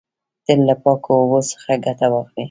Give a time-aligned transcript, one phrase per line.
[0.45, 2.39] تل له پاکو اوبو څخه ګټه واخلی.